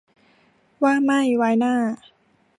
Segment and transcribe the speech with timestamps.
[0.83, 1.75] ว่าไม่ไว้หน้า